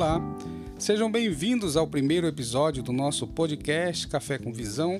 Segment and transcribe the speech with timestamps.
[0.00, 0.18] Olá,
[0.78, 4.98] sejam bem-vindos ao primeiro episódio do nosso podcast Café com Visão.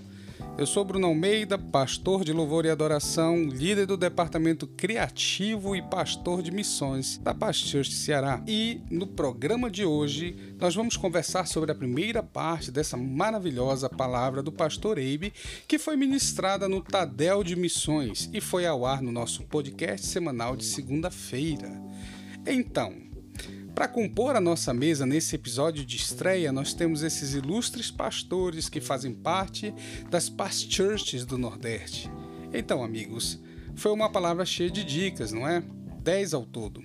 [0.58, 6.42] Eu sou Bruno Almeida, pastor de louvor e adoração, líder do departamento criativo e pastor
[6.42, 8.42] de missões da Paz Church Ceará.
[8.46, 14.42] E no programa de hoje nós vamos conversar sobre a primeira parte dessa maravilhosa palavra
[14.42, 15.32] do pastor Eibe,
[15.66, 20.54] que foi ministrada no Tadel de Missões e foi ao ar no nosso podcast semanal
[20.56, 21.72] de segunda-feira.
[22.46, 23.09] Então,
[23.80, 28.78] para compor a nossa mesa nesse episódio de estreia, nós temos esses ilustres pastores que
[28.78, 29.74] fazem parte
[30.10, 32.10] das past churches do Nordeste.
[32.52, 33.40] Então, amigos,
[33.74, 35.62] foi uma palavra cheia de dicas, não é?
[36.02, 36.82] Dez ao todo.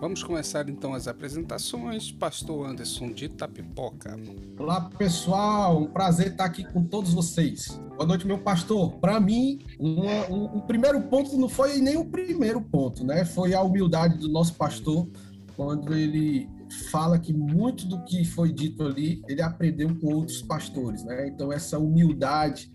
[0.00, 2.10] Vamos começar então as apresentações.
[2.10, 4.18] Pastor Anderson de Itapipoca.
[4.58, 5.82] Olá, pessoal.
[5.82, 7.80] Um prazer estar aqui com todos vocês.
[7.96, 8.92] Boa noite, meu pastor.
[8.96, 13.24] Para mim, um, um primeiro ponto não foi nem o primeiro ponto, né?
[13.24, 15.08] Foi a humildade do nosso pastor
[15.56, 16.48] quando ele
[16.90, 21.28] fala que muito do que foi dito ali ele aprendeu com outros pastores, né?
[21.28, 22.70] Então essa humildade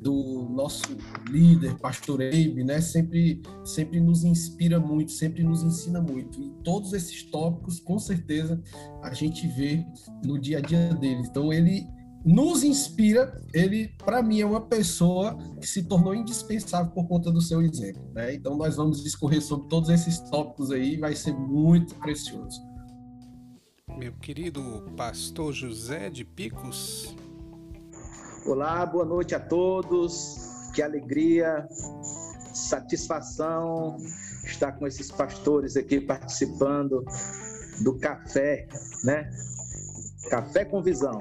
[0.00, 0.96] do nosso
[1.28, 6.40] líder, pastor Eibe, né, sempre sempre nos inspira muito, sempre nos ensina muito.
[6.40, 8.62] E todos esses tópicos, com certeza,
[9.02, 9.84] a gente vê
[10.24, 11.22] no dia a dia dele.
[11.26, 11.86] Então ele
[12.24, 17.40] nos inspira, ele, para mim, é uma pessoa que se tornou indispensável por conta do
[17.40, 18.02] seu exemplo.
[18.12, 18.34] Né?
[18.34, 22.60] Então, nós vamos discorrer sobre todos esses tópicos aí, vai ser muito precioso.
[23.96, 24.62] Meu querido
[24.96, 27.14] pastor José de Picos.
[28.46, 30.36] Olá, boa noite a todos.
[30.74, 31.66] Que alegria,
[32.54, 33.96] satisfação
[34.44, 37.04] estar com esses pastores aqui participando
[37.82, 38.68] do café,
[39.04, 39.30] né?
[40.30, 41.20] Café com visão.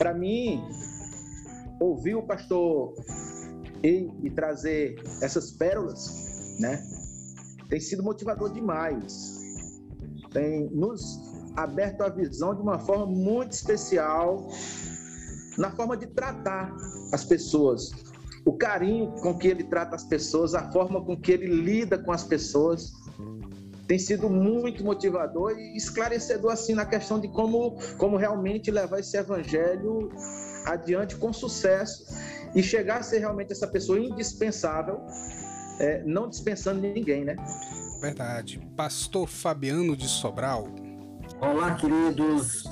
[0.00, 0.64] Para mim,
[1.78, 2.94] ouvir o pastor
[3.84, 6.82] e, e trazer essas pérolas, né,
[7.68, 9.38] tem sido motivador demais.
[10.32, 11.20] Tem nos
[11.54, 14.48] aberto a visão de uma forma muito especial
[15.58, 16.74] na forma de tratar
[17.12, 17.90] as pessoas,
[18.46, 22.10] o carinho com que ele trata as pessoas, a forma com que ele lida com
[22.10, 22.90] as pessoas
[23.90, 29.16] tem sido muito motivador e esclarecedor assim na questão de como, como realmente levar esse
[29.16, 30.12] evangelho
[30.64, 32.04] adiante com sucesso
[32.54, 35.00] e chegar a ser realmente essa pessoa indispensável,
[35.80, 37.34] é, não dispensando ninguém, né?
[38.00, 38.60] Verdade.
[38.76, 40.68] Pastor Fabiano de Sobral.
[41.40, 42.62] Olá, queridos.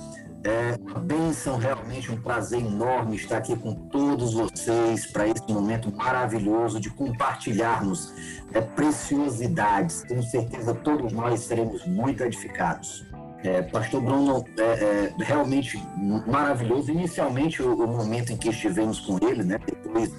[0.45, 5.93] É uma bênção, realmente um prazer enorme estar aqui com todos vocês para esse momento
[5.95, 8.13] maravilhoso de compartilharmos
[8.53, 10.03] é, preciosidades.
[10.03, 13.05] Tenho certeza todos nós seremos muito edificados.
[13.43, 15.81] É, Pastor Bruno, é, é, realmente
[16.27, 16.91] maravilhoso.
[16.91, 19.59] Inicialmente, o, o, momento em que estivemos com ele, né?
[19.65, 20.13] depois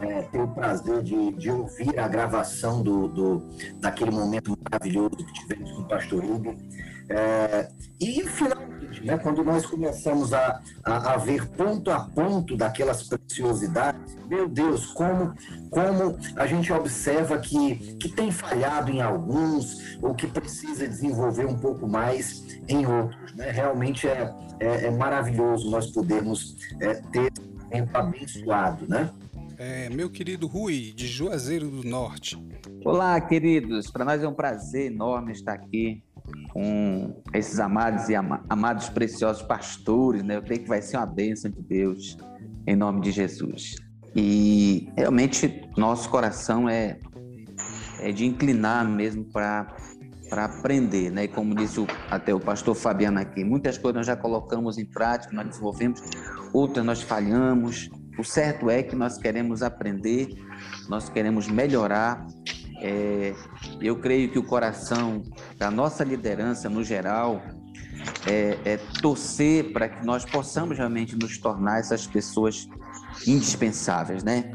[0.00, 3.48] é, ter o prazer de, de, ouvir a gravação do, do,
[3.80, 6.54] daquele momento maravilhoso que tivemos com o Pastor Hugo.
[7.10, 7.68] É,
[8.00, 14.16] e finalmente, né, quando nós começamos a, a, a, ver ponto a ponto daquelas preciosidades,
[14.28, 15.34] meu Deus, como,
[15.70, 21.58] como a gente observa que, que tem falhado em alguns, ou que precisa desenvolver um
[21.58, 23.34] pouco mais em outros.
[23.34, 23.50] Né?
[23.50, 27.32] Realmente é, é, é maravilhoso nós podermos é, ter
[27.70, 29.10] tempo abençoado, né?
[29.60, 32.40] É, meu querido Rui, de Juazeiro do Norte.
[32.84, 33.90] Olá, queridos.
[33.90, 36.00] Para nós é um prazer enorme estar aqui
[36.50, 40.36] com esses amados e ama amados preciosos pastores, né?
[40.36, 42.16] Eu creio que vai ser uma bênção de Deus,
[42.66, 43.76] em nome de Jesus.
[44.14, 46.98] E realmente nosso coração é,
[48.00, 49.74] é de inclinar mesmo para
[50.28, 51.24] para aprender, né?
[51.24, 54.84] E como disse o, até o pastor Fabiano aqui, muitas coisas nós já colocamos em
[54.84, 56.02] prática, nós desenvolvemos,
[56.52, 57.88] outras nós falhamos.
[58.18, 60.28] O certo é que nós queremos aprender,
[60.88, 62.26] nós queremos melhorar
[62.80, 63.34] é,
[63.80, 65.22] eu creio que o coração
[65.56, 67.42] da nossa liderança no geral
[68.26, 72.68] é, é torcer para que nós possamos realmente nos tornar essas pessoas
[73.26, 74.52] indispensáveis, né?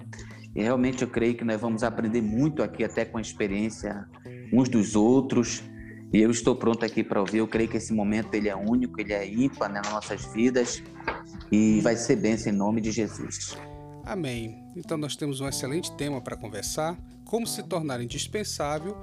[0.56, 4.06] E realmente eu creio que nós vamos aprender muito aqui, até com a experiência
[4.52, 5.64] uns dos outros.
[6.14, 7.40] E eu estou pronto aqui para ouvir.
[7.40, 10.84] Eu creio que esse momento ele é único, ele é ímpar né, nas nossas vidas
[11.52, 13.58] e vai ser bênção em nome de Jesus.
[14.06, 14.64] Amém.
[14.76, 16.96] Então nós temos um excelente tema para conversar
[17.34, 18.96] como se tornar indispensável.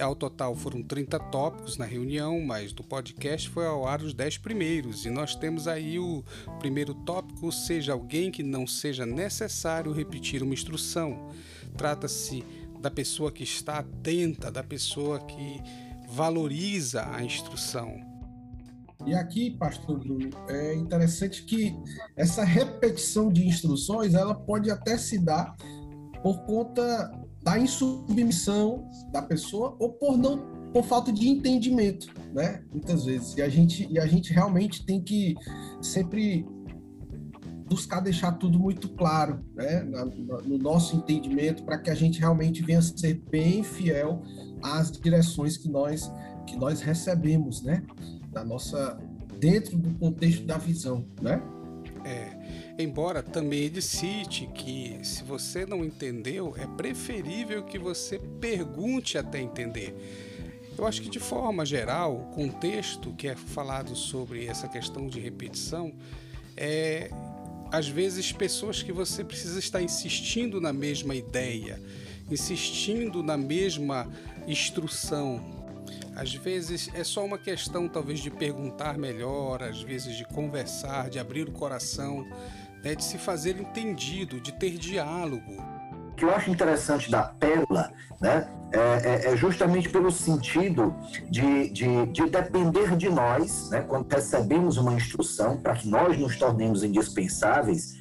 [0.00, 4.38] Ao total foram 30 tópicos na reunião, mas do podcast foi ao ar os 10
[4.38, 5.06] primeiros.
[5.06, 6.24] E nós temos aí o
[6.58, 11.28] primeiro tópico: seja alguém que não seja necessário repetir uma instrução.
[11.76, 12.42] Trata-se
[12.80, 15.62] da pessoa que está atenta, da pessoa que
[16.08, 17.94] valoriza a instrução.
[19.06, 21.72] E aqui, pastor Bruno, é interessante que
[22.16, 25.54] essa repetição de instruções, ela pode até se dar
[26.24, 32.62] por conta da insubmissão da pessoa ou por não por falta de entendimento, né?
[32.70, 33.34] Muitas vezes.
[33.38, 35.34] E a gente, e a gente realmente tem que
[35.80, 36.46] sempre
[37.66, 39.82] buscar deixar tudo muito claro, né?
[39.82, 44.20] Na, na, no nosso entendimento, para que a gente realmente venha ser bem fiel
[44.62, 46.12] às direções que nós
[46.46, 47.82] que nós recebemos, né?
[48.30, 48.98] Da nossa
[49.38, 51.40] dentro do contexto da visão, né?
[52.04, 52.37] É.
[52.78, 59.40] Embora também ele cite que se você não entendeu, é preferível que você pergunte até
[59.40, 59.92] entender.
[60.78, 65.18] Eu acho que de forma geral, o contexto que é falado sobre essa questão de
[65.18, 65.92] repetição
[66.56, 67.10] é
[67.72, 71.82] às vezes pessoas que você precisa estar insistindo na mesma ideia,
[72.30, 74.08] insistindo na mesma
[74.46, 75.58] instrução.
[76.14, 81.18] Às vezes é só uma questão talvez de perguntar melhor, às vezes de conversar, de
[81.18, 82.24] abrir o coração,
[82.82, 85.62] né, de se fazer entendido, de ter diálogo.
[86.10, 90.94] O que eu acho interessante da pérola né, é, é, é justamente pelo sentido
[91.30, 96.36] de, de, de, depender de nós, né, quando recebemos uma instrução, para que nós nos
[96.36, 97.96] tornemos indispensáveis,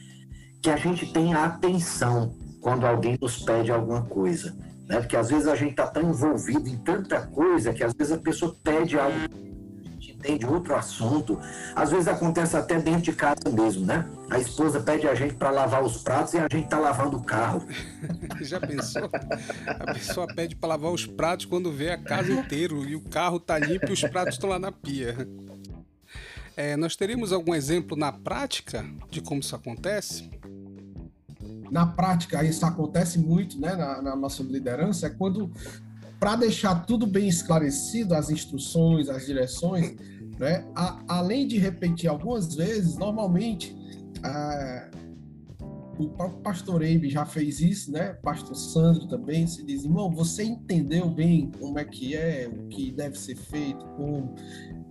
[0.61, 4.55] que a gente tenha atenção quando alguém nos pede alguma coisa.
[4.87, 4.99] Né?
[4.99, 8.17] Porque às vezes a gente está tão envolvido em tanta coisa que às vezes a
[8.17, 9.17] pessoa pede algo
[10.27, 11.39] entende outro assunto.
[11.75, 14.07] Às vezes acontece até dentro de casa mesmo, né?
[14.29, 17.23] A esposa pede a gente para lavar os pratos e a gente tá lavando o
[17.23, 17.65] carro.
[18.41, 19.09] Já pensou?
[19.65, 23.39] A pessoa pede para lavar os pratos quando vê a casa inteira e o carro
[23.39, 25.15] tá limpo e os pratos estão lá na pia.
[26.55, 30.29] É, nós teríamos algum exemplo na prática de como isso acontece?
[31.69, 35.51] Na prática, isso acontece muito né, na, na nossa liderança, é quando
[36.19, 39.95] para deixar tudo bem esclarecido, as instruções, as direções,
[40.39, 40.65] né?
[40.75, 43.75] A, além de repetir algumas vezes, normalmente
[44.23, 44.89] a,
[45.99, 48.13] o próprio pastor Eibe já fez isso, né?
[48.23, 52.91] Pastor Sandro também se diz, irmão, você entendeu bem como é que é, o que
[52.91, 54.35] deve ser feito, como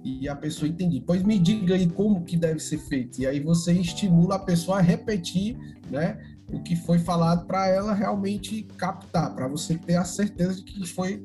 [0.05, 1.03] e a pessoa entende.
[1.05, 3.21] Pois me diga aí como que deve ser feito.
[3.21, 5.57] E aí você estimula a pessoa a repetir,
[5.91, 6.17] né?
[6.53, 10.87] o que foi falado para ela realmente captar, para você ter a certeza de que
[10.87, 11.23] foi,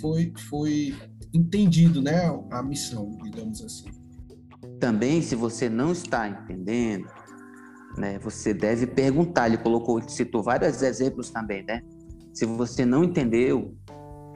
[0.00, 0.94] foi, foi
[1.32, 3.90] entendido, né, a missão, digamos assim.
[4.80, 7.06] Também, se você não está entendendo,
[7.96, 9.48] né, você deve perguntar.
[9.48, 11.82] Ele colocou, citou vários exemplos também, né?
[12.32, 13.76] Se você não entendeu,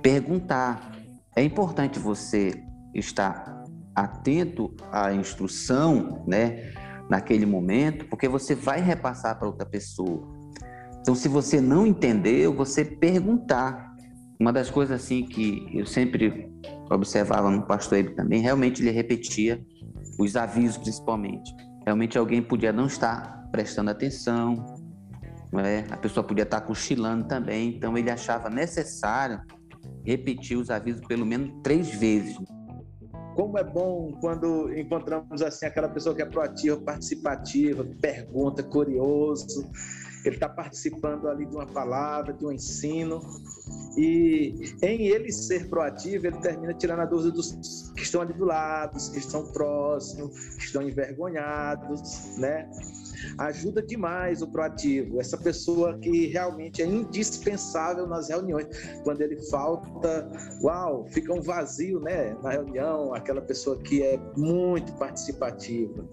[0.02, 0.92] perguntar.
[1.36, 2.52] É importante você
[2.94, 6.72] estar atento à instrução, né?
[7.12, 10.26] naquele momento, porque você vai repassar para outra pessoa.
[11.00, 13.92] Então, se você não entendeu, você perguntar.
[14.40, 16.50] Uma das coisas assim que eu sempre
[16.94, 19.64] observava no pastor Ebe também, realmente ele repetia
[20.18, 21.54] os avisos principalmente.
[21.84, 24.54] Realmente alguém podia não estar prestando atenção,
[25.52, 25.84] né?
[25.90, 29.40] a pessoa podia estar cochilando também, então ele achava necessário
[30.04, 32.36] repetir os avisos pelo menos três vezes.
[33.34, 39.70] Como é bom quando encontramos assim aquela pessoa que é proativa, participativa, pergunta, curioso.
[40.24, 43.20] Ele está participando ali de uma palavra, de um ensino.
[43.96, 48.44] E em ele ser proativo, ele termina tirando a dúvida dos que estão ali do
[48.44, 52.70] lado, que estão próximos, que estão envergonhados, né?
[53.38, 58.66] ajuda demais o proativo, essa pessoa que realmente é indispensável nas reuniões.
[59.04, 60.30] Quando ele falta,
[60.62, 66.04] uau, fica um vazio, né, na reunião, aquela pessoa que é muito participativa.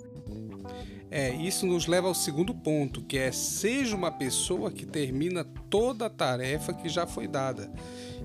[1.11, 6.05] É, isso nos leva ao segundo ponto, que é seja uma pessoa que termina toda
[6.05, 7.71] a tarefa que já foi dada.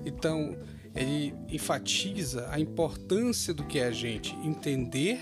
[0.05, 0.55] Então,
[0.95, 5.19] ele enfatiza a importância do que é a gente entender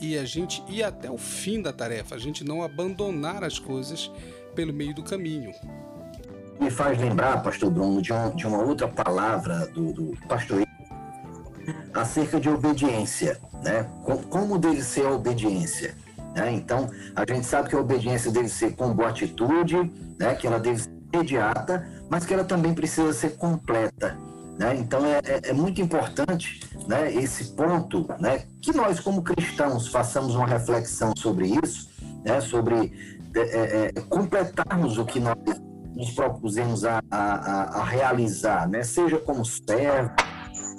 [0.00, 4.10] e a gente ir até o fim da tarefa, a gente não abandonar as coisas
[4.54, 5.52] pelo meio do caminho.
[6.60, 10.66] Me faz lembrar, pastor Bruno, de, um, de uma outra palavra do, do pastor
[11.94, 13.88] acerca de obediência, né?
[14.28, 15.94] Como deve ser a obediência?
[16.34, 16.52] Né?
[16.52, 19.76] Então, a gente sabe que a obediência deve ser com boa atitude,
[20.18, 20.34] né?
[20.34, 24.16] Que ela deve ser imediata, mas que ela também precisa ser completa.
[24.58, 24.76] Né?
[24.76, 30.34] Então é, é, é, muito importante né, esse ponto, né, que nós como cristãos façamos
[30.34, 31.88] uma reflexão sobre isso,
[32.24, 35.36] né, sobre é, é, é completarmos o que nós
[35.94, 40.12] nos propusemos a, a, a realizar, né, seja como servos,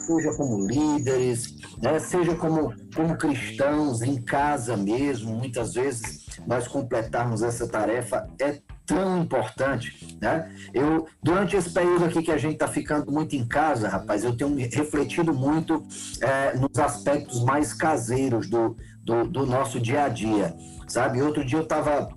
[0.05, 7.41] seja como líderes, né, seja como, como cristãos em casa mesmo, muitas vezes nós completarmos
[7.41, 8.59] essa tarefa é
[8.89, 10.51] tão importante, né?
[10.73, 14.35] Eu, durante esse período aqui que a gente está ficando muito em casa, rapaz, eu
[14.35, 15.85] tenho refletido muito
[16.21, 20.55] é, nos aspectos mais caseiros do, do, do, nosso dia a dia,
[20.87, 21.21] sabe?
[21.21, 22.09] Outro dia eu estava,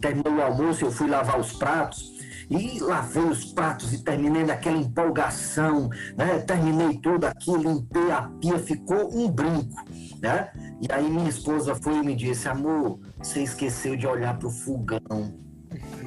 [0.00, 2.11] terminou o almoço, eu fui lavar os pratos,
[2.52, 6.38] E lavei os pratos e terminei naquela empolgação, né?
[6.40, 9.82] Terminei tudo aqui, limpei a pia, ficou um brinco,
[10.20, 10.50] né?
[10.78, 14.50] E aí minha esposa foi e me disse, amor, você esqueceu de olhar para o
[14.50, 15.00] fogão.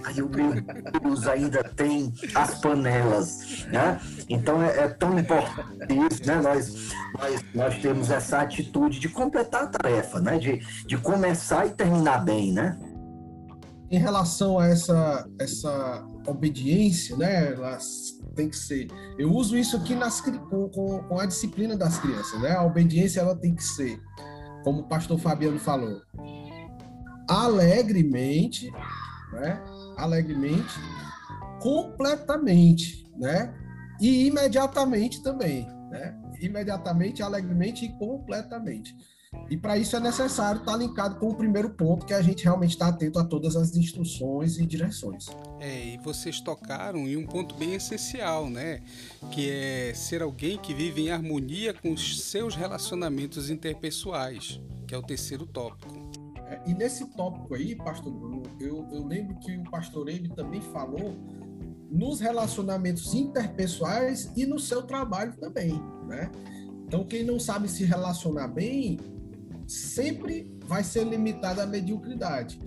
[0.03, 0.53] Aí o meu
[1.01, 3.99] Deus ainda tem as panelas, né?
[4.29, 6.41] Então é, é, tão importante isso, né?
[6.41, 10.37] Nós, nós, nós temos essa atitude de completar a tarefa, né?
[10.37, 12.77] De, de começar e terminar bem, né?
[13.89, 17.53] Em relação a essa, essa obediência, né?
[17.53, 17.77] Ela
[18.35, 18.87] tem que ser.
[19.17, 22.51] Eu uso isso aqui nas, com, com a disciplina das crianças, né?
[22.51, 24.01] A obediência ela tem que ser,
[24.63, 26.01] como o pastor Fabiano falou,
[27.27, 28.71] alegremente,
[29.33, 29.61] né?
[29.97, 30.73] alegremente,
[31.61, 33.53] completamente, né?
[33.99, 36.17] E imediatamente também, né?
[36.41, 38.95] Imediatamente, alegremente e completamente.
[39.49, 42.43] E para isso é necessário estar tá linkado com o primeiro ponto, que a gente
[42.43, 45.27] realmente está atento a todas as instruções e direções.
[45.59, 48.81] É, e vocês tocaram em um ponto bem essencial, né?
[49.31, 54.97] Que é ser alguém que vive em harmonia com os seus relacionamentos interpessoais, que é
[54.97, 55.93] o terceiro tópico.
[56.47, 60.61] É, e nesse tópico aí, pastor Bruno, eu, eu lembro que o pastor Eime também
[60.61, 61.15] falou
[61.89, 65.73] nos relacionamentos interpessoais e no seu trabalho também,
[66.07, 66.31] né?
[66.87, 68.99] Então, quem não sabe se relacionar bem,
[69.67, 72.59] sempre vai ser limitado à mediocridade,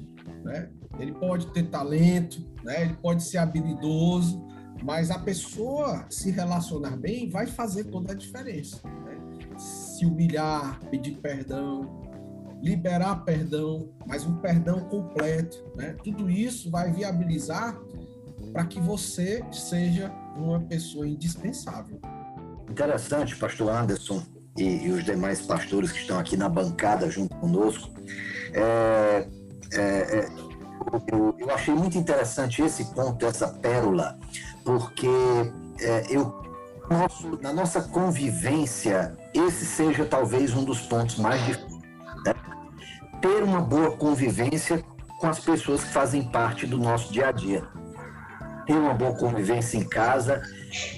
[0.44, 0.70] né?
[0.98, 2.82] Ele pode ter talento, né?
[2.82, 4.44] Ele pode ser habilidoso,
[4.82, 8.80] mas a pessoa se relacionar bem vai fazer toda a diferença.
[8.84, 9.18] Né?
[9.56, 12.02] Se humilhar, pedir perdão,
[12.62, 15.96] liberar perdão, mas um perdão completo, né?
[16.02, 17.78] Tudo isso vai viabilizar
[18.52, 22.00] para que você seja uma pessoa indispensável.
[22.70, 27.90] Interessante, pastor Anderson e, e, os demais pastores que estão aqui na bancada junto conosco.
[28.52, 29.26] É,
[29.72, 30.28] é, é,
[31.12, 34.18] eu, eu, achei muito interessante esse ponto, essa pérola,
[34.64, 35.08] porque
[35.80, 36.42] é, eu
[36.90, 41.78] nosso, na nossa convivência, esse seja talvez um dos pontos mais difíceis
[43.20, 44.82] ter uma boa convivência
[45.18, 47.64] com as pessoas que fazem parte do nosso dia a dia.
[48.66, 50.42] Ter uma boa convivência em casa,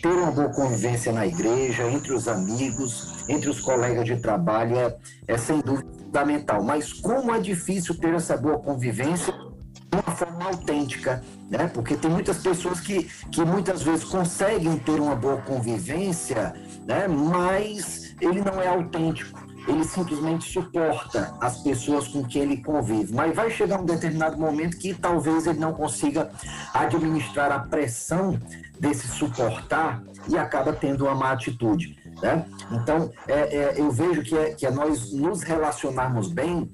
[0.03, 4.97] ter uma boa convivência na igreja, entre os amigos, entre os colegas de trabalho, é,
[5.29, 6.63] é sem dúvida fundamental.
[6.63, 11.69] Mas como é difícil ter essa boa convivência de uma forma autêntica, né?
[11.73, 16.55] Porque tem muitas pessoas que, que muitas vezes conseguem ter uma boa convivência,
[16.87, 17.09] né?
[17.09, 23.15] Mas ele não é autêntico ele simplesmente suporta as pessoas com quem ele convive.
[23.15, 26.31] Mas vai chegar um determinado momento que talvez ele não consiga
[26.73, 28.39] administrar a pressão
[28.79, 32.00] desse suportar e acaba tendo uma má atitude.
[32.23, 32.45] Né?
[32.71, 36.71] Então, é, é, eu vejo que é, que é nós nos relacionarmos bem,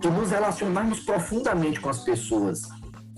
[0.00, 2.62] que nos relacionarmos profundamente com as pessoas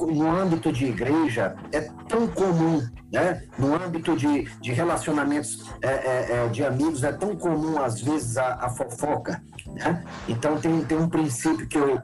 [0.06, 3.42] no âmbito de igreja é tão comum, né?
[3.58, 8.36] No âmbito de, de relacionamentos é, é, é, de amigos é tão comum às vezes
[8.36, 10.04] a, a fofoca, né?
[10.28, 12.00] Então tem, tem um princípio que eu,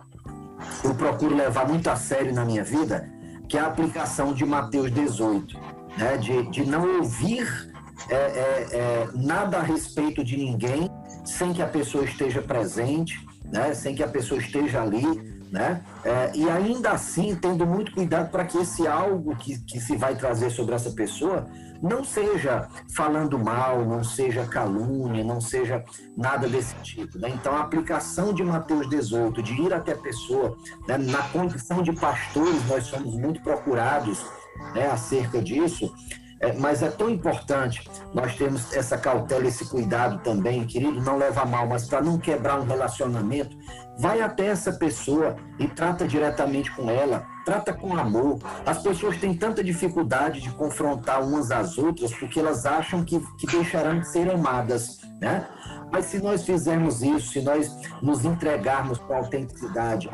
[0.82, 3.08] eu procuro levar muito a sério na minha vida,
[3.48, 5.56] que é a aplicação de Mateus 18,
[5.96, 6.16] né?
[6.16, 7.72] De, de não ouvir
[8.08, 10.90] é, é, é, nada a respeito de ninguém
[11.24, 13.74] sem que a pessoa esteja presente, né?
[13.74, 15.82] Sem que a pessoa esteja ali né?
[16.04, 20.16] É, e ainda assim, tendo muito cuidado para que esse algo que, que se vai
[20.16, 21.46] trazer sobre essa pessoa
[21.80, 25.84] não seja falando mal, não seja calúnia, não seja
[26.16, 27.20] nada desse tipo.
[27.20, 27.28] Né?
[27.28, 30.56] Então, a aplicação de Mateus 18, de ir até a pessoa,
[30.88, 30.98] né?
[30.98, 34.26] na condição de pastores, nós somos muito procurados
[34.74, 35.94] né, acerca disso,
[36.40, 41.44] é, mas é tão importante nós termos essa cautela, esse cuidado também, querido, não leva
[41.44, 43.56] mal, mas para não quebrar um relacionamento,
[43.98, 48.38] vai até essa pessoa e trata diretamente com ela, trata com amor.
[48.66, 53.46] As pessoas têm tanta dificuldade de confrontar umas às outras porque elas acham que, que
[53.46, 55.46] deixarão de ser amadas, né?
[55.92, 57.72] Mas se nós fizermos isso, se nós
[58.02, 60.10] nos entregarmos com autenticidade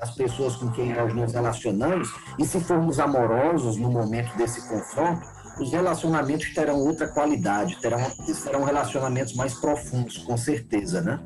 [0.00, 5.24] às pessoas com quem nós nos relacionamos, e se formos amorosos no momento desse confronto,
[5.60, 7.98] os relacionamentos terão outra qualidade, terão,
[8.34, 11.20] serão relacionamentos mais profundos, com certeza, né?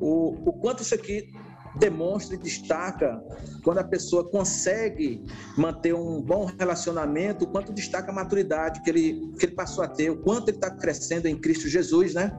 [0.00, 1.32] O, o quanto isso aqui
[1.76, 3.22] demonstra e destaca
[3.62, 5.24] quando a pessoa consegue
[5.56, 9.88] manter um bom relacionamento, o quanto destaca a maturidade que ele, que ele passou a
[9.88, 12.32] ter, o quanto ele está crescendo em Cristo Jesus, né?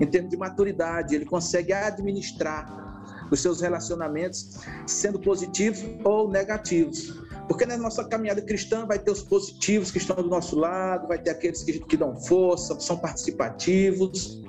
[0.00, 2.88] Em termos de maturidade, ele consegue administrar
[3.30, 7.27] os seus relacionamentos, sendo positivos ou negativos.
[7.48, 11.18] Porque na nossa caminhada cristã vai ter os positivos que estão do nosso lado, vai
[11.18, 14.42] ter aqueles que, que dão força, são participativos,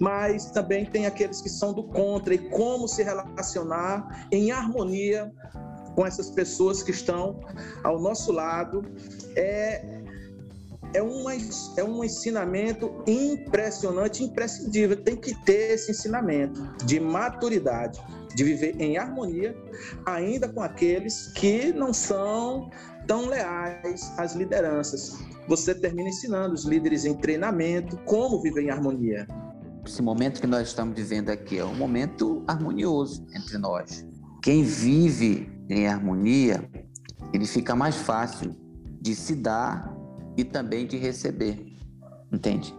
[0.00, 5.32] mas também tem aqueles que são do contra e como se relacionar em harmonia
[5.94, 7.40] com essas pessoas que estão
[7.82, 8.82] ao nosso lado.
[9.36, 9.93] É
[10.94, 11.32] é, uma,
[11.76, 14.96] é um ensinamento impressionante, imprescindível.
[14.96, 18.00] Tem que ter esse ensinamento de maturidade,
[18.34, 19.56] de viver em harmonia,
[20.06, 22.70] ainda com aqueles que não são
[23.06, 25.18] tão leais às lideranças.
[25.48, 29.26] Você termina ensinando os líderes em treinamento como viver em harmonia.
[29.84, 34.06] Esse momento que nós estamos vivendo aqui é um momento harmonioso entre nós.
[34.42, 36.66] Quem vive em harmonia,
[37.32, 38.56] ele fica mais fácil
[39.00, 39.94] de se dar
[40.36, 41.74] e também de receber.
[42.32, 42.74] Entende?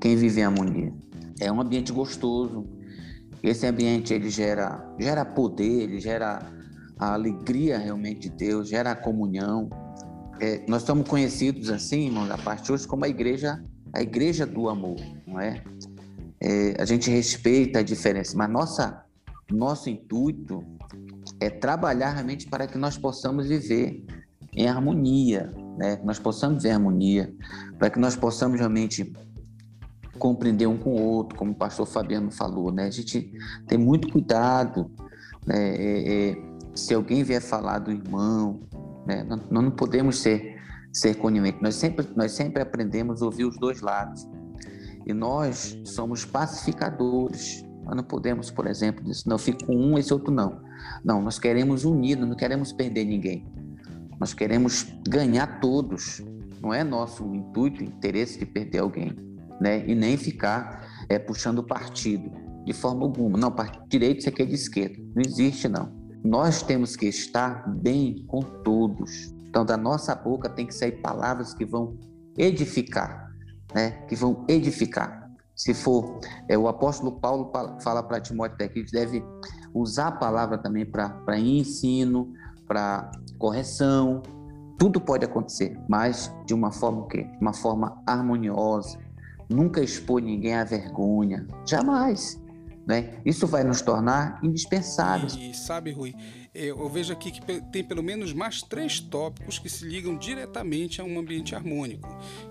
[0.00, 0.92] Quem vive em harmonia.
[1.40, 2.66] É um ambiente gostoso.
[3.42, 6.38] Esse ambiente ele gera, gera poder, ele gera
[6.98, 9.68] a alegria realmente de Deus, gera a comunhão.
[10.40, 14.68] É, nós estamos conhecidos assim, irmãos, a parte hoje como a igreja, a igreja do
[14.68, 15.62] amor, não é?
[16.40, 19.04] é a gente respeita a diferença, mas nossa,
[19.50, 20.64] nosso intuito
[21.40, 24.04] é trabalhar realmente para que nós possamos viver
[24.54, 25.96] em harmonia, né?
[25.96, 27.34] Que nós possamos em harmonia,
[27.78, 29.12] para que nós possamos realmente
[30.18, 32.84] compreender um com o outro, como o pastor Fabiano falou, né?
[32.84, 33.32] A gente
[33.66, 34.90] tem muito cuidado,
[35.46, 35.74] né?
[35.76, 36.42] É, é,
[36.74, 38.60] se alguém vier falar do irmão,
[39.06, 39.24] né?
[39.24, 40.60] Nós, não podemos ser
[40.92, 41.60] ser coniventes.
[41.62, 44.28] Nós sempre nós sempre aprendemos a ouvir os dois lados.
[45.06, 47.64] E nós somos pacificadores.
[47.84, 50.60] Nós não podemos, por exemplo, dizer, não fico com um, esse outro não.
[51.04, 53.44] Não, nós queremos unir, não queremos perder ninguém.
[54.22, 56.22] Nós queremos ganhar todos.
[56.60, 59.16] Não é nosso intuito, interesse de perder alguém,
[59.60, 59.84] né?
[59.84, 62.30] E nem ficar é, puxando partido
[62.64, 63.36] de forma alguma.
[63.36, 63.52] Não,
[63.88, 64.94] direito isso aqui é de esquerda.
[65.12, 65.92] Não existe, não.
[66.24, 69.34] Nós temos que estar bem com todos.
[69.48, 71.98] Então, da nossa boca tem que sair palavras que vão
[72.38, 73.28] edificar,
[73.74, 73.90] né?
[74.06, 75.32] Que vão edificar.
[75.56, 77.50] Se for, é, o apóstolo Paulo
[77.82, 79.20] fala para Timóteo que a gente deve
[79.74, 82.32] usar a palavra também para ensino,
[82.72, 84.22] para correção.
[84.78, 87.28] Tudo pode acontecer, mas de uma forma o quê?
[87.38, 88.98] Uma forma harmoniosa.
[89.48, 91.46] Nunca expor ninguém à vergonha.
[91.66, 92.40] Jamais.
[92.86, 93.20] Né?
[93.26, 95.34] Isso vai nos tornar indispensáveis.
[95.34, 96.14] E sabe, Rui,
[96.54, 97.40] eu vejo aqui que
[97.72, 102.06] tem pelo menos mais três tópicos que se ligam diretamente a um ambiente harmônico,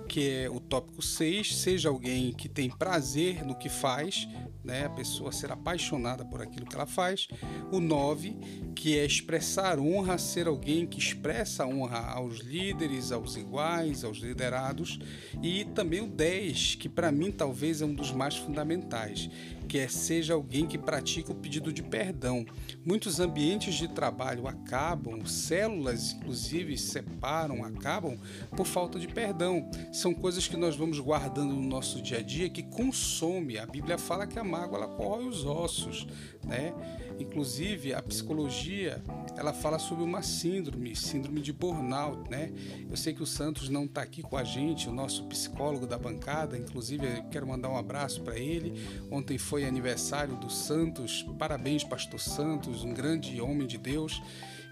[0.08, 4.28] que é o tópico 6, seja alguém que tem prazer no que faz,
[4.64, 7.28] né, a pessoa ser apaixonada por aquilo que ela faz,
[7.72, 8.36] o 9,
[8.76, 15.00] que é expressar honra, ser alguém que expressa honra aos líderes, aos iguais, aos liderados,
[15.42, 19.30] e também o 10, que para mim talvez é um dos mais fundamentais,
[19.68, 22.46] que é seja alguém que pratica o pedido de perdão.
[22.84, 28.18] Muitos ambientes de trabalho acabam, células inclusive separam, acabam
[28.56, 29.70] por falta de perdão.
[29.92, 33.58] São coisas que nós vamos guardando no nosso dia a dia que consome.
[33.58, 36.08] A Bíblia fala que a mágoa ela corrói os ossos,
[36.44, 36.74] né?
[37.22, 39.02] Inclusive a psicologia
[39.38, 42.52] ela fala sobre uma síndrome, síndrome de burnout, né?
[42.90, 45.98] Eu sei que o Santos não está aqui com a gente, o nosso psicólogo da
[45.98, 48.74] bancada, inclusive eu quero mandar um abraço para ele.
[49.10, 54.22] Ontem foi aniversário do Santos, parabéns, Pastor Santos, um grande homem de Deus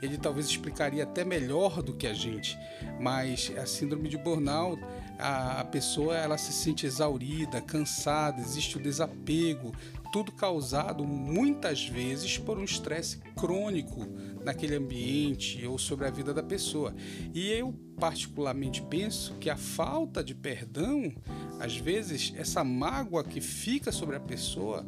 [0.02, 2.58] ele talvez explicaria até melhor do que a gente,
[3.00, 4.82] mas a síndrome de burnout,
[5.18, 9.74] a, a pessoa ela se sente exaurida, cansada, existe o desapego,
[10.12, 14.08] tudo causado muitas vezes por um estresse crônico
[14.44, 16.96] naquele ambiente ou sobre a vida da pessoa.
[17.34, 21.14] E eu particularmente penso que a falta de perdão,
[21.60, 24.86] às vezes essa mágoa que fica sobre a pessoa,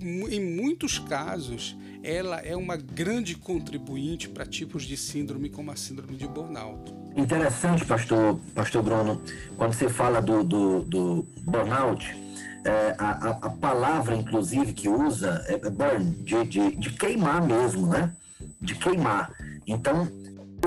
[0.00, 6.16] em muitos casos, ela é uma grande contribuinte para tipos de síndrome como a síndrome
[6.16, 6.94] de burnout.
[7.16, 9.22] Interessante, pastor, pastor Bruno,
[9.56, 12.06] quando você fala do, do, do burnout,
[12.64, 13.10] é, a,
[13.42, 18.12] a, palavra, inclusive, que usa é burn, de, de, de queimar mesmo, né?
[18.60, 19.32] De queimar.
[19.66, 20.08] Então,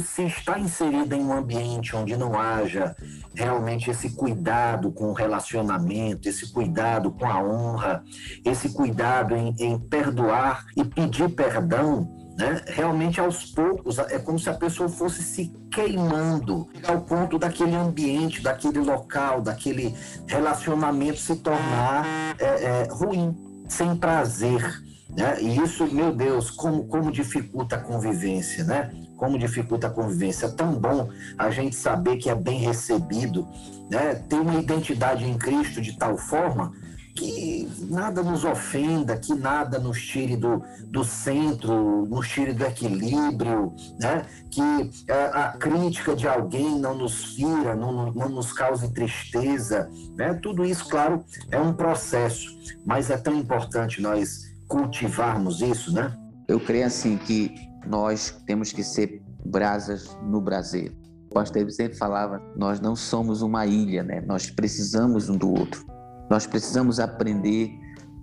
[0.02, 2.96] se está inserida em um ambiente onde não haja
[3.34, 8.04] realmente esse cuidado com o relacionamento, esse cuidado com a honra,
[8.44, 12.62] esse cuidado em, em perdoar e pedir perdão, né?
[12.68, 18.42] Realmente, aos poucos, é como se a pessoa fosse se queimando ao ponto daquele ambiente,
[18.42, 19.94] daquele local, daquele
[20.26, 22.06] relacionamento se tornar
[22.40, 23.36] é, é, ruim,
[23.68, 24.89] sem prazer.
[25.10, 25.42] Né?
[25.42, 28.92] E isso, meu Deus, como, como dificulta a convivência, né?
[29.18, 30.46] Como dificulta a convivência.
[30.46, 33.48] É tão bom a gente saber que é bem recebido,
[33.90, 34.16] né?
[34.16, 36.72] Ter uma identidade em Cristo de tal forma
[37.20, 43.74] que nada nos ofenda, que nada nos tire do, do centro, nos tire do equilíbrio,
[44.00, 44.26] né?
[44.50, 49.90] que a, é, a crítica de alguém não nos fira, não, não nos cause tristeza.
[50.16, 50.34] Né?
[50.36, 56.16] Tudo isso, claro, é um processo, mas é tão importante nós cultivarmos isso, né?
[56.48, 57.54] Eu creio assim que
[57.86, 60.96] nós temos que ser brasas no braseiro.
[61.30, 64.22] O pastor sempre falava: nós não somos uma ilha, né?
[64.22, 65.86] Nós precisamos um do outro.
[66.30, 67.72] Nós precisamos aprender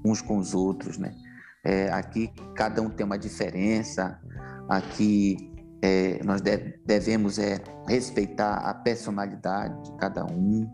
[0.04, 1.12] uns com os outros, né?
[1.64, 4.18] É, aqui cada um tem uma diferença.
[4.68, 5.36] Aqui
[5.82, 6.40] é, nós
[6.84, 10.68] devemos é, respeitar a personalidade de cada um.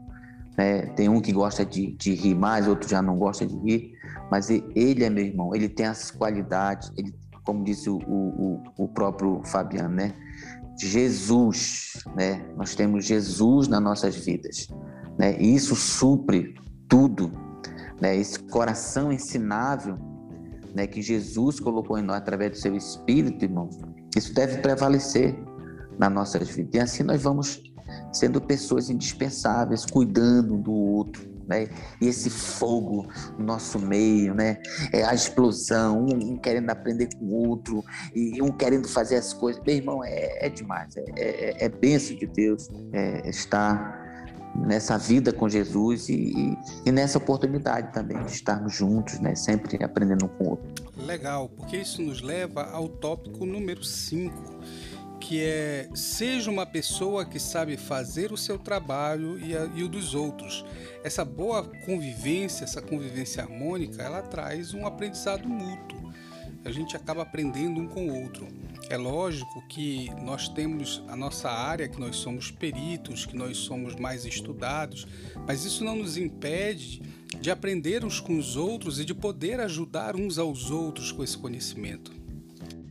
[0.57, 0.87] Né?
[0.95, 3.93] Tem um que gosta de, de, rir mais, outro já não gosta de rir,
[4.31, 8.89] mas ele é meu irmão, ele tem as qualidades, ele, como disse o, o, o
[8.89, 10.13] próprio Fabiano, né?
[10.79, 12.45] Jesus, né?
[12.57, 14.69] Nós temos Jesus nas nossas vidas,
[15.19, 15.37] né?
[15.41, 16.55] E isso supre
[16.89, 17.33] tudo,
[18.01, 18.17] né?
[18.17, 19.99] Esse coração ensinável,
[20.75, 20.87] né?
[20.87, 23.69] Que Jesus colocou em nós através do seu Espírito, irmão.
[24.17, 25.37] Isso deve prevalecer
[25.99, 26.75] nas nossas vidas.
[26.75, 27.63] E assim nós vamos
[28.13, 31.69] sendo pessoas indispensáveis, cuidando do outro, né?
[32.01, 34.59] E esse fogo no nosso meio, né?
[34.93, 39.63] É a explosão, um, querendo aprender com o outro e um querendo fazer as coisas.
[39.65, 44.03] Meu irmão, é, é demais, é, é, é bênção de Deus é, estar
[44.55, 49.35] nessa vida com Jesus e, e, nessa oportunidade também de estarmos juntos, né?
[49.35, 50.93] Sempre aprendendo com o outro.
[50.97, 54.33] Legal, porque isso nos leva ao tópico número 5
[55.23, 59.89] que é seja uma pessoa que sabe fazer o seu trabalho e, a, e, o
[59.89, 60.65] dos outros.
[61.05, 66.13] Essa boa convivência, essa convivência harmônica, ela traz um aprendizado mútuo.
[66.65, 68.49] A gente acaba aprendendo um com o outro.
[68.91, 73.95] É lógico que nós temos a nossa área, que nós somos peritos, que nós somos
[73.95, 75.07] mais estudados,
[75.47, 77.01] mas isso não nos impede
[77.41, 81.39] de aprender uns com os outros e de poder ajudar uns aos outros com esse
[81.39, 82.13] conhecimento.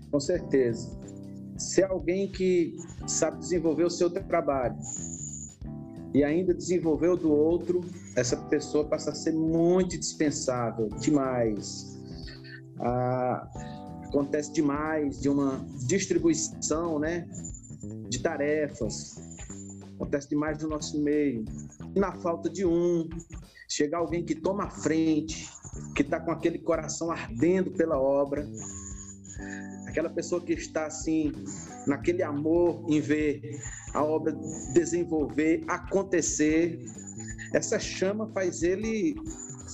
[0.09, 1.00] Com certeza
[1.61, 2.75] se alguém que
[3.07, 4.75] sabe desenvolver o seu trabalho
[6.13, 7.81] e ainda desenvolveu do outro,
[8.15, 11.97] essa pessoa passa a ser muito dispensável, demais.
[12.79, 13.47] Ah,
[14.05, 17.27] acontece demais de uma distribuição, né,
[18.09, 19.15] de tarefas.
[19.95, 21.45] Acontece demais no nosso meio.
[21.95, 23.07] Na falta de um,
[23.69, 25.49] chegar alguém que toma a frente,
[25.95, 28.45] que está com aquele coração ardendo pela obra,
[29.91, 31.31] aquela pessoa que está assim,
[31.85, 33.59] naquele amor em ver
[33.93, 34.33] a obra
[34.73, 36.79] desenvolver, acontecer,
[37.53, 39.15] essa chama faz ele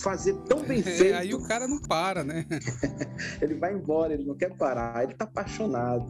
[0.01, 1.13] fazer tão bem feito.
[1.13, 2.45] É, aí o cara não para, né?
[3.41, 6.09] ele vai embora, ele não quer parar, ele está apaixonado.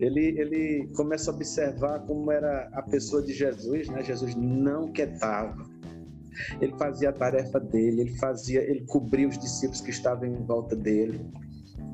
[0.00, 4.02] Ele, ele começa a observar como era a pessoa de Jesus, né?
[4.02, 5.68] Jesus não quietava.
[6.60, 10.74] Ele fazia a tarefa dele, ele fazia, ele cobria os discípulos que estavam em volta
[10.74, 11.20] dele.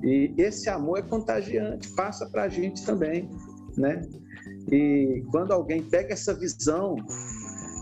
[0.03, 3.29] E esse amor é contagiante, passa para a gente também,
[3.77, 4.03] né?
[4.71, 6.97] E quando alguém pega essa visão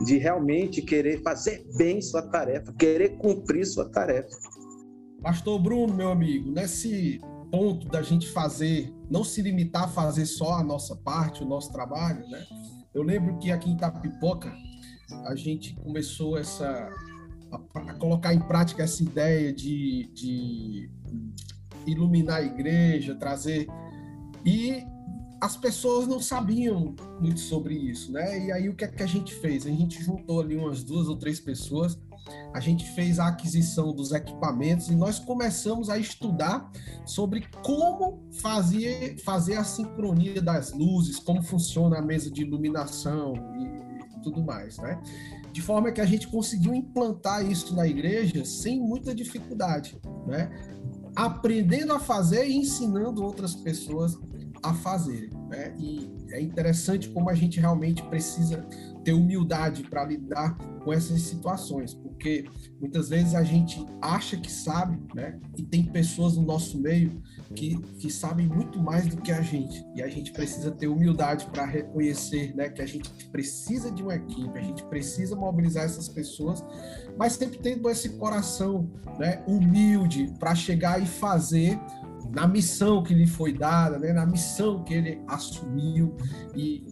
[0.05, 4.29] de realmente querer fazer bem sua tarefa, querer cumprir sua tarefa.
[5.23, 10.55] Pastor Bruno, meu amigo, nesse ponto da gente fazer, não se limitar a fazer só
[10.55, 12.45] a nossa parte, o nosso trabalho, né?
[12.93, 14.53] Eu lembro que aqui em Tapipoca
[15.27, 16.89] a gente começou essa
[17.51, 20.91] a, a colocar em prática essa ideia de, de
[21.87, 23.67] iluminar a igreja, trazer.
[24.45, 24.85] E
[25.41, 28.47] as pessoas não sabiam muito sobre isso, né?
[28.47, 29.67] E aí o que é que a gente fez?
[29.67, 31.99] A gente juntou ali umas duas ou três pessoas,
[32.55, 36.71] a gente fez a aquisição dos equipamentos e nós começamos a estudar
[37.05, 44.21] sobre como fazer, fazer a sincronia das luzes, como funciona a mesa de iluminação e
[44.23, 44.99] tudo mais, né?
[45.53, 50.51] De forma que a gente conseguiu implantar isso na igreja sem muita dificuldade, né?
[51.15, 54.19] Aprendendo a fazer e ensinando outras pessoas
[54.63, 55.31] a fazer.
[55.49, 55.75] Né?
[55.79, 58.67] E é interessante como a gente realmente precisa
[59.05, 62.47] ter humildade para lidar com essas situações, porque
[62.81, 65.39] muitas vezes a gente acha que sabe, né?
[65.57, 67.23] E tem pessoas no nosso meio
[67.55, 69.85] que, que sabem muito mais do que a gente.
[69.95, 74.15] E a gente precisa ter humildade para reconhecer, né, que a gente precisa de uma
[74.15, 76.65] equipe, a gente precisa mobilizar essas pessoas,
[77.17, 81.79] mas sempre tendo esse coração, né, humilde para chegar e fazer
[82.31, 86.17] na missão que lhe foi dada, né, na missão que ele assumiu
[86.55, 86.87] e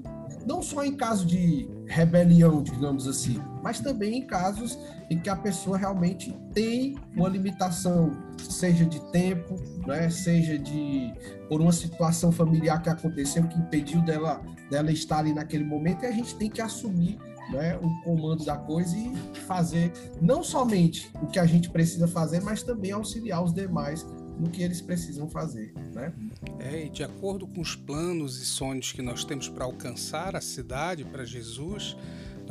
[0.46, 4.78] não só em caso de rebelião, digamos assim, mas também em casos
[5.12, 11.12] em que a pessoa realmente tem uma limitação, seja de tempo, né, seja de
[11.50, 16.06] por uma situação familiar que aconteceu que impediu dela dela estar ali naquele momento, e
[16.06, 17.18] a gente tem que assumir
[17.50, 22.40] né, o comando da coisa e fazer não somente o que a gente precisa fazer,
[22.40, 24.06] mas também auxiliar os demais
[24.38, 26.10] no que eles precisam fazer, né?
[26.58, 30.40] É, e de acordo com os planos e sonhos que nós temos para alcançar a
[30.40, 31.96] cidade, para Jesus,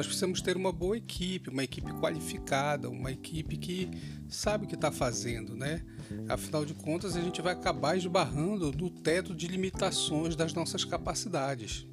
[0.02, 3.88] nós precisamos ter uma boa equipe, uma equipe qualificada, uma equipe que
[4.28, 5.84] sabe o que está fazendo, né?
[6.28, 11.86] Afinal de contas, a gente vai acabar esbarrando no teto de limitações das nossas capacidades.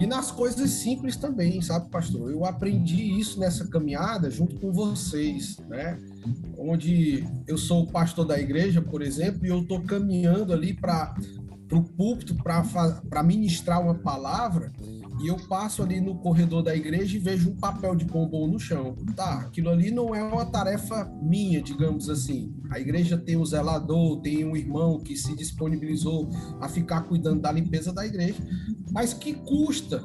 [0.00, 2.30] E nas coisas simples também, sabe, pastor?
[2.30, 5.98] Eu aprendi isso nessa caminhada junto com vocês, né?
[6.56, 11.14] Onde eu sou pastor da igreja, por exemplo, e eu estou caminhando ali para
[11.70, 14.72] o púlpito para ministrar uma palavra
[15.22, 18.58] e eu passo ali no corredor da igreja e vejo um papel de bombom no
[18.58, 18.96] chão.
[19.14, 22.54] Tá, aquilo ali não é uma tarefa minha, digamos assim.
[22.70, 26.28] A igreja tem o zelador, tem um irmão que se disponibilizou
[26.60, 28.42] a ficar cuidando da limpeza da igreja,
[28.90, 30.02] mas que custa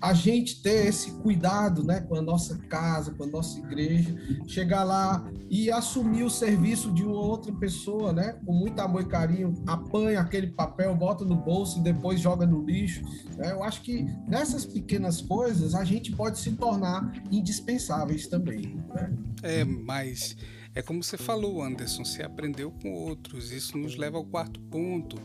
[0.00, 4.14] a gente ter esse cuidado né, com a nossa casa, com a nossa igreja,
[4.46, 9.06] chegar lá e assumir o serviço de uma outra pessoa, né, com muito amor e
[9.06, 13.02] carinho, apanha aquele papel, bota no bolso e depois joga no lixo.
[13.36, 13.52] Né?
[13.52, 18.76] Eu acho que nessas pequenas coisas a gente pode se tornar indispensáveis também.
[18.94, 19.12] Né?
[19.42, 20.36] É, mas
[20.74, 23.52] é como você falou, Anderson, você aprendeu com outros.
[23.52, 25.16] Isso nos leva ao quarto ponto.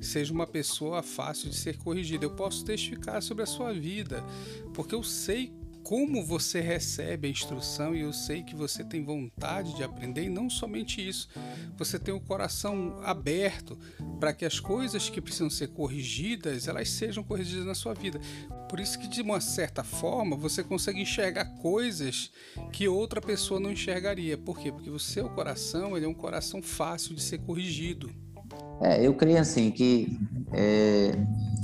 [0.00, 2.24] Seja uma pessoa fácil de ser corrigida.
[2.24, 4.24] Eu posso testificar sobre a sua vida,
[4.74, 5.52] porque eu sei
[5.86, 10.28] como você recebe a instrução e eu sei que você tem vontade de aprender e
[10.28, 11.28] não somente isso,
[11.78, 13.78] você tem o coração aberto
[14.18, 18.18] para que as coisas que precisam ser corrigidas, elas sejam corrigidas na sua vida.
[18.68, 22.32] Por isso que de uma certa forma você consegue enxergar coisas
[22.72, 24.36] que outra pessoa não enxergaria.
[24.36, 24.72] Por quê?
[24.72, 28.10] Porque o seu coração, ele é um coração fácil de ser corrigido.
[28.82, 30.18] É, eu creio assim que
[30.52, 31.12] é,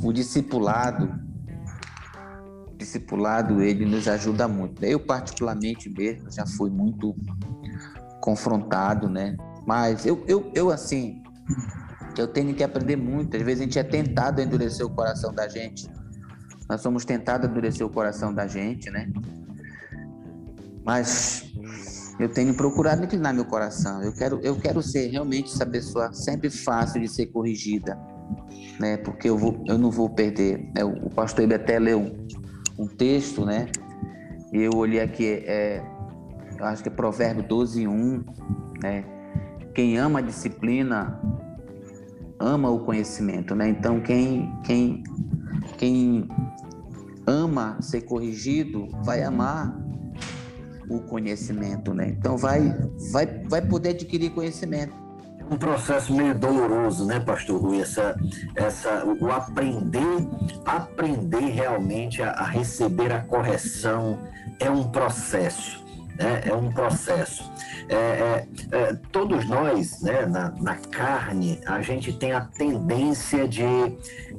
[0.00, 1.31] o discipulado
[2.82, 4.82] discipulado ele nos ajuda muito.
[4.84, 7.14] Eu particularmente mesmo já fui muito
[8.20, 9.36] confrontado, né?
[9.66, 11.22] Mas eu, eu, eu assim,
[12.18, 13.36] eu tenho que aprender muito.
[13.36, 15.88] Às vezes a gente é tentado a endurecer o coração da gente.
[16.68, 19.10] Nós somos tentados a endurecer o coração da gente, né?
[20.84, 21.52] Mas
[22.18, 24.02] eu tenho procurado inclinar meu coração.
[24.02, 27.98] Eu quero, eu quero ser realmente essa pessoa sempre fácil de ser corrigida,
[28.78, 28.96] né?
[28.96, 30.70] Porque eu, vou, eu não vou perder.
[30.76, 32.16] É, o pastor ele até leu
[32.82, 33.68] um texto, né?
[34.52, 35.82] Eu olhei aqui, é,
[36.60, 38.24] acho que é Provérbio 12, 1,
[38.82, 39.04] né?
[39.72, 41.20] Quem ama a disciplina
[42.38, 43.68] ama o conhecimento, né?
[43.68, 45.02] Então quem quem
[45.78, 46.28] quem
[47.26, 49.80] ama ser corrigido vai amar
[50.90, 52.08] o conhecimento, né?
[52.08, 52.76] Então vai
[53.12, 55.01] vai vai poder adquirir conhecimento
[55.50, 57.80] um processo meio doloroso, né, Pastor Rui?
[57.80, 58.16] Essa,
[58.54, 60.28] essa, o aprender,
[60.64, 64.18] aprender realmente a, a receber a correção
[64.58, 65.82] é um processo.
[66.16, 66.42] Né?
[66.46, 67.50] É um processo.
[67.88, 73.64] É, é, é, todos nós, né, na, na, carne, a gente tem a tendência de,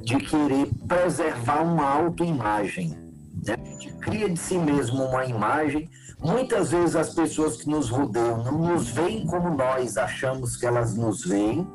[0.02, 2.96] de querer preservar uma autoimagem.
[3.46, 3.54] Né?
[3.54, 5.88] A gente cria de si mesmo uma imagem
[6.24, 10.96] Muitas vezes as pessoas que nos rodeiam não nos veem como nós achamos que elas
[10.96, 11.66] nos veem,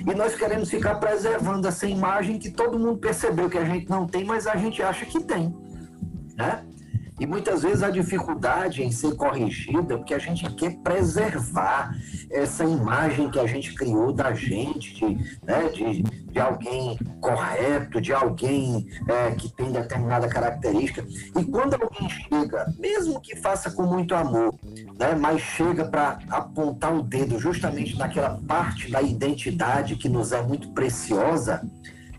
[0.00, 4.08] e nós queremos ficar preservando essa imagem que todo mundo percebeu que a gente não
[4.08, 5.54] tem, mas a gente acha que tem,
[6.36, 6.64] né?
[7.20, 11.94] E muitas vezes a dificuldade em ser corrigida, porque a gente quer preservar
[12.28, 18.12] essa imagem que a gente criou da gente, de, né, de, de alguém correto, de
[18.12, 21.06] alguém é, que tem determinada característica.
[21.38, 24.54] E quando alguém chega, mesmo que faça com muito amor,
[24.98, 30.40] né, mas chega para apontar o dedo justamente naquela parte da identidade que nos é
[30.40, 31.62] muito preciosa,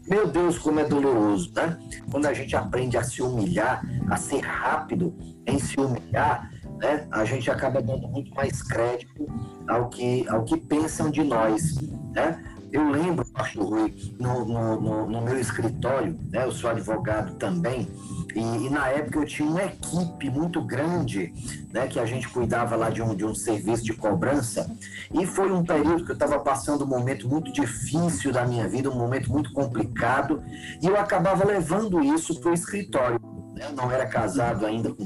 [0.08, 1.80] meu Deus, como é doloroso, né?
[2.12, 5.16] Quando a gente aprende a se humilhar, a ser rápido
[5.48, 7.08] em se humilhar, né?
[7.10, 9.26] A gente acaba dando muito mais crédito
[9.66, 11.78] ao que, ao que pensam de nós,
[12.14, 12.38] né?
[12.74, 16.44] Eu lembro, pastor Rui, no, no, no, no meu escritório, né?
[16.44, 17.88] Eu sou advogado também,
[18.34, 21.32] e, e, na época eu tinha uma equipe muito grande,
[21.72, 24.76] né, que a gente cuidava lá de um, de um serviço de cobrança.
[25.14, 28.90] E foi um período que eu estava passando um momento muito difícil da minha vida,
[28.90, 30.44] um momento muito complicado,
[30.82, 33.20] e eu acabava levando isso para o escritório.
[33.54, 33.68] Né?
[33.68, 35.06] Eu não era casado ainda com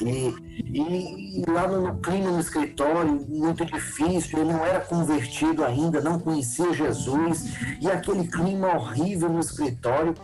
[0.00, 0.34] E,
[0.72, 6.72] e, lá no, clima no escritório, muito difícil, eu não era convertido ainda, não conhecia
[6.72, 10.14] Jesus, e aquele clima horrível no escritório.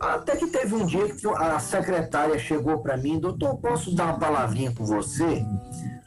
[0.00, 4.18] Até que teve um dia que a secretária chegou para mim, doutor, posso dar uma
[4.18, 5.44] palavrinha com você?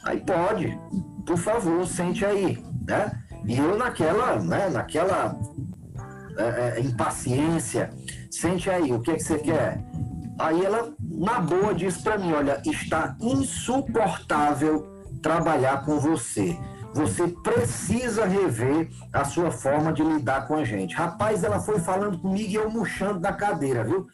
[0.04, 0.78] Aí pode,
[1.26, 3.10] por favor, sente aí, né?
[3.44, 5.38] E eu naquela, né, naquela
[6.36, 7.90] é, é, impaciência,
[8.30, 9.82] sente aí, o que, é que você quer?
[10.38, 14.86] Aí ela, na boa, disse para mim: Olha, está insuportável
[15.20, 16.56] trabalhar com você.
[16.94, 20.94] Você precisa rever a sua forma de lidar com a gente.
[20.94, 24.06] Rapaz, ela foi falando comigo e eu murchando na cadeira, viu?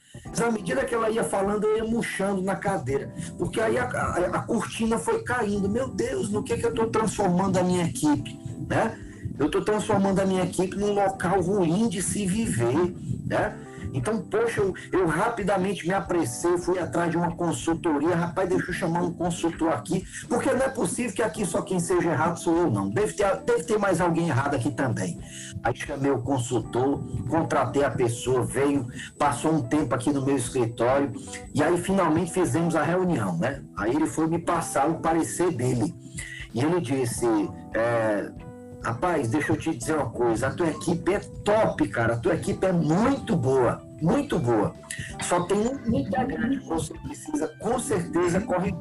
[0.45, 3.13] À medida que ela ia falando, eu ia murchando na cadeira.
[3.39, 5.69] Porque aí a, a, a cortina foi caindo.
[5.69, 8.39] Meu Deus, no que, que eu estou transformando a minha equipe?
[8.69, 8.99] Né?
[9.39, 12.95] Eu estou transformando a minha equipe num local ruim de se viver.
[13.27, 13.57] Né?
[13.95, 18.17] Então, poxa, eu, eu rapidamente me apressei, fui atrás de uma consultoria.
[18.17, 21.79] Rapaz, deixa eu chamar um consultor aqui, porque não é possível que aqui só quem
[21.79, 22.91] seja errado sou eu, não.
[22.91, 25.21] Deve ter, deve ter mais alguém errado aqui também.
[25.63, 28.85] Aí chamei o consultor, contratei a pessoa, veio,
[29.17, 31.13] passou um tempo aqui no meu escritório,
[31.55, 33.63] e aí finalmente fizemos a reunião, né?
[33.77, 35.95] Aí ele foi me passar o parecer dele.
[36.53, 37.27] E ele disse:
[37.75, 38.31] é,
[38.85, 42.15] Rapaz, deixa eu te dizer uma coisa, a tua equipe é top, cara.
[42.15, 44.75] A tua equipe é muito boa, muito boa.
[45.23, 48.77] Só tem um integrante que você precisa, com certeza, corrigir.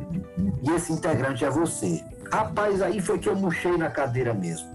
[0.61, 2.03] E esse integrante é você.
[2.31, 4.71] Rapaz, aí foi que eu murchei na cadeira mesmo.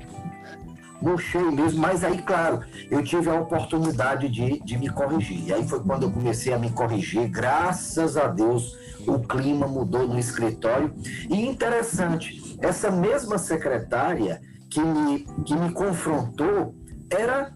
[1.01, 5.47] Murchei mesmo, mas aí, claro, eu tive a oportunidade de, de me corrigir.
[5.47, 7.29] E aí foi quando eu comecei a me corrigir.
[7.29, 10.93] Graças a Deus, o clima mudou no escritório.
[11.31, 16.75] E interessante, essa mesma secretária que me, que me confrontou
[17.11, 17.53] era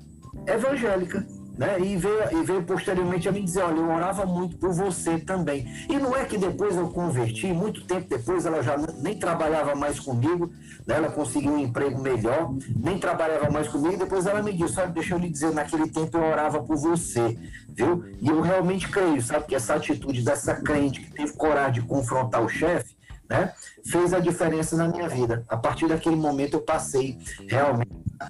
[0.46, 1.26] evangélica.
[1.56, 1.78] Né?
[1.80, 5.66] E, veio, e veio posteriormente a me dizer: Olha, eu orava muito por você também.
[5.88, 10.00] E não é que depois eu converti, muito tempo depois ela já nem trabalhava mais
[10.00, 10.50] comigo,
[10.86, 10.96] né?
[10.96, 13.98] ela conseguiu um emprego melhor, nem trabalhava mais comigo.
[13.98, 17.38] Depois ela me disse: Olha, deixa eu lhe dizer, naquele tempo eu orava por você,
[17.68, 18.02] viu?
[18.18, 22.42] E eu realmente creio, sabe, que essa atitude dessa crente que teve coragem de confrontar
[22.42, 22.96] o chefe
[23.28, 23.52] né,
[23.84, 25.44] fez a diferença na minha vida.
[25.48, 28.28] A partir daquele momento eu passei realmente a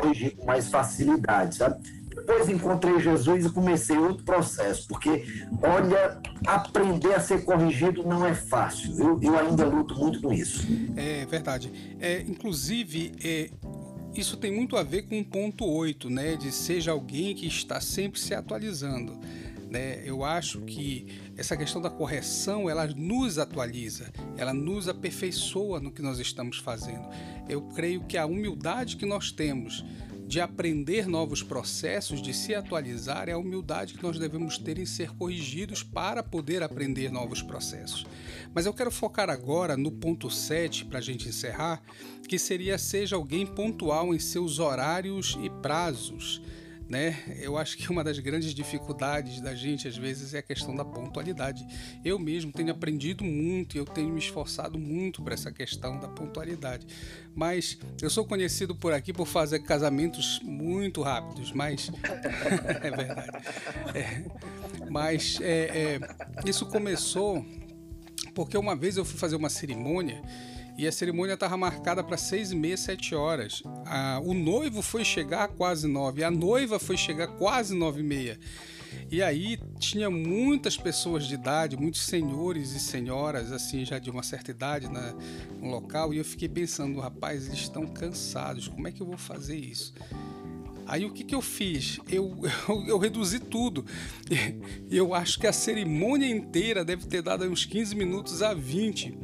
[0.00, 1.99] corrigir com mais facilidade, sabe?
[2.20, 5.24] Depois encontrei Jesus e comecei outro processo, porque,
[5.62, 9.18] olha, aprender a ser corrigido não é fácil, viu?
[9.22, 10.66] Eu ainda luto muito com isso.
[10.96, 11.72] É verdade.
[11.98, 13.50] É, inclusive, é,
[14.14, 16.36] isso tem muito a ver com o ponto 8, né?
[16.36, 19.18] De seja alguém que está sempre se atualizando.
[19.70, 20.02] Né?
[20.04, 21.06] Eu acho que
[21.36, 27.08] essa questão da correção ela nos atualiza, ela nos aperfeiçoa no que nós estamos fazendo.
[27.48, 29.84] Eu creio que a humildade que nós temos
[30.30, 34.86] de aprender novos processos, de se atualizar, é a humildade que nós devemos ter em
[34.86, 38.06] ser corrigidos para poder aprender novos processos.
[38.54, 41.82] Mas eu quero focar agora no ponto 7 para a gente encerrar,
[42.28, 46.40] que seria seja alguém pontual em seus horários e prazos
[46.90, 47.16] né?
[47.40, 50.84] Eu acho que uma das grandes dificuldades da gente às vezes é a questão da
[50.84, 51.64] pontualidade.
[52.04, 56.84] Eu mesmo tenho aprendido muito eu tenho me esforçado muito para essa questão da pontualidade.
[57.32, 61.92] Mas eu sou conhecido por aqui por fazer casamentos muito rápidos, mas
[62.82, 63.30] é verdade.
[63.94, 66.00] É, mas é, é,
[66.44, 67.46] isso começou
[68.34, 70.20] porque uma vez eu fui fazer uma cerimônia
[70.80, 73.62] e a cerimônia estava marcada para seis e meia, sete horas.
[74.24, 78.40] o noivo foi chegar quase nove, a noiva foi chegar quase nove e meia.
[79.10, 84.22] E aí tinha muitas pessoas de idade, muitos senhores e senhoras, assim, já de uma
[84.22, 85.12] certa idade na,
[85.60, 89.18] no local, e eu fiquei pensando, rapaz, eles estão cansados, como é que eu vou
[89.18, 89.92] fazer isso?
[90.86, 92.00] Aí o que, que eu fiz?
[92.08, 92.34] Eu,
[92.66, 93.84] eu, eu reduzi tudo.
[94.90, 99.16] Eu acho que a cerimônia inteira deve ter dado uns 15 minutos a 20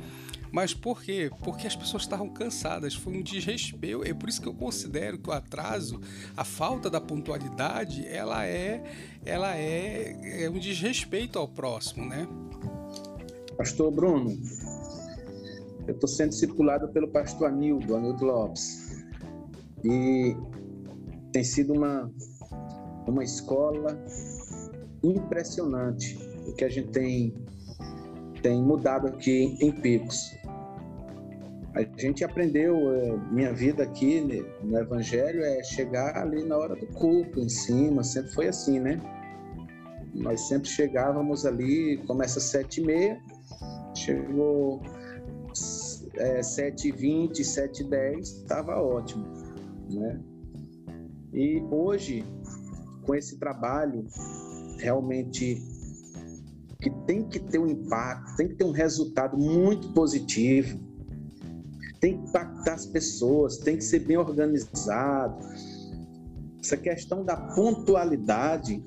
[0.52, 1.30] mas por quê?
[1.42, 4.04] Porque as pessoas estavam cansadas, foi um desrespeito.
[4.04, 6.00] É por isso que eu considero que o atraso,
[6.36, 8.82] a falta da pontualidade, ela é,
[9.24, 12.26] ela é, é um desrespeito ao próximo, né?
[13.56, 14.38] Pastor Bruno,
[15.86, 19.04] eu estou sendo circulado pelo pastor Anildo, Anildo Lopes.
[19.84, 20.36] E
[21.32, 22.10] tem sido uma,
[23.06, 23.98] uma escola
[25.02, 27.34] impressionante o que a gente tem,
[28.46, 30.38] tem mudado aqui em Picos.
[31.74, 36.76] A gente aprendeu, é, minha vida aqui né, no Evangelho é chegar ali na hora
[36.76, 39.00] do culto, em cima, sempre foi assim, né?
[40.14, 43.20] Nós sempre chegávamos ali, começa às sete e meia,
[43.96, 44.80] chegou
[46.14, 49.26] é, sete e vinte, sete e dez, estava ótimo,
[49.90, 50.20] né?
[51.32, 52.24] E hoje,
[53.04, 54.06] com esse trabalho
[54.78, 55.60] realmente
[56.80, 60.78] que tem que ter um impacto, tem que ter um resultado muito positivo,
[62.00, 65.44] tem que impactar as pessoas, tem que ser bem organizado.
[66.62, 68.82] Essa questão da pontualidade,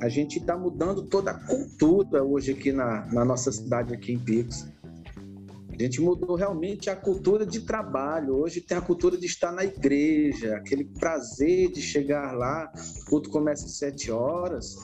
[0.00, 4.18] a gente está mudando toda a cultura hoje aqui na, na nossa cidade, aqui em
[4.18, 4.68] Pix.
[5.78, 8.34] A gente mudou realmente a cultura de trabalho.
[8.34, 12.72] Hoje tem a cultura de estar na igreja, aquele prazer de chegar lá,
[13.02, 14.76] o culto começa às sete horas,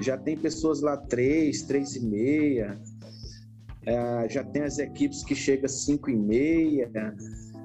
[0.00, 2.80] já tem pessoas lá três, três e meia,
[3.86, 6.90] é, já tem as equipes que chegam às 5 e meia,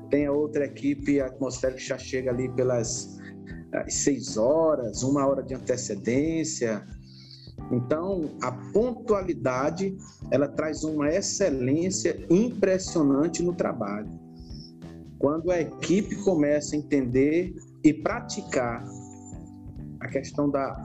[0.09, 3.17] tem a outra equipe atmosférica que já chega ali pelas
[3.88, 6.86] 6 horas, uma hora de antecedência.
[7.71, 9.97] Então, a pontualidade,
[10.32, 14.09] ela traz uma excelência impressionante no trabalho.
[15.17, 17.53] Quando a equipe começa a entender
[17.84, 18.84] e praticar
[19.99, 20.82] a questão da,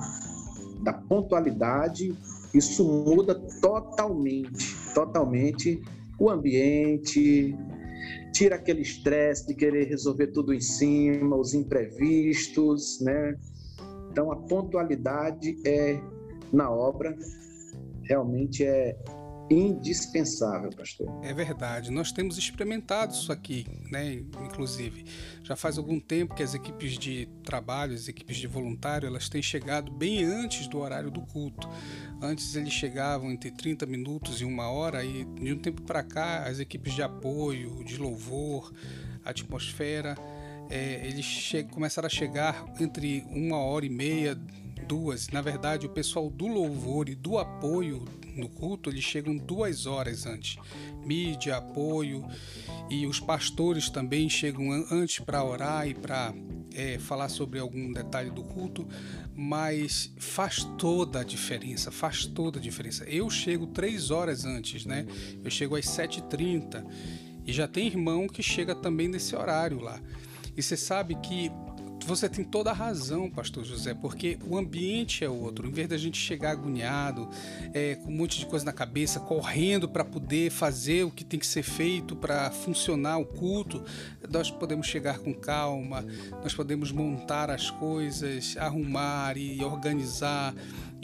[0.83, 2.15] da pontualidade,
[2.53, 5.83] isso muda totalmente, totalmente
[6.19, 7.57] o ambiente,
[8.33, 13.37] tira aquele estresse de querer resolver tudo em cima, os imprevistos, né?
[14.11, 16.01] Então a pontualidade é
[16.53, 17.17] na obra
[18.05, 18.97] realmente é
[19.51, 21.09] indispensável, pastor.
[21.23, 21.91] É verdade.
[21.91, 24.15] Nós temos experimentado isso aqui, né?
[24.45, 25.05] Inclusive,
[25.43, 29.43] já faz algum tempo que as equipes de trabalho, as equipes de voluntário, elas têm
[29.43, 31.69] chegado bem antes do horário do culto.
[32.23, 36.45] Antes eles chegavam entre 30 minutos e uma hora e de um tempo para cá
[36.45, 38.73] as equipes de apoio, de louvor,
[39.25, 40.17] atmosfera,
[40.71, 44.39] é, eles começaram a chegar entre uma hora e meia,
[44.85, 45.29] duas.
[45.29, 48.05] Na verdade, o pessoal do louvor e do apoio
[48.37, 50.57] no culto, eles chegam duas horas antes.
[51.05, 52.27] Mídia, apoio
[52.91, 56.35] e os pastores também chegam antes para orar e para
[56.75, 58.87] é, falar sobre algum detalhe do culto,
[59.35, 63.05] mas faz toda a diferença, faz toda a diferença.
[63.05, 65.07] Eu chego três horas antes, né?
[65.43, 66.85] Eu chego às 7h30
[67.47, 70.01] e já tem irmão que chega também nesse horário lá.
[70.57, 71.51] E você sabe que
[72.05, 75.67] você tem toda a razão, pastor José, porque o ambiente é outro.
[75.67, 77.29] Em vez da gente chegar agoniado,
[77.73, 81.41] é, com um monte de coisa na cabeça, correndo para poder fazer o que tem
[81.41, 83.83] que ser feito para funcionar o culto,
[84.31, 86.05] nós podemos chegar com calma,
[86.43, 90.55] nós podemos montar as coisas, arrumar e organizar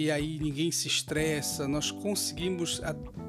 [0.00, 2.80] e aí ninguém se estressa, nós conseguimos